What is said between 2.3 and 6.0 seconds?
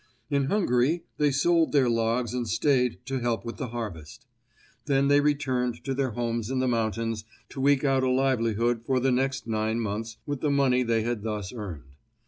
and stayed to help with the harvest. Then they returned to